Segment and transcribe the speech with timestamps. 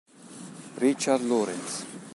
[0.79, 1.85] Richard Lawrence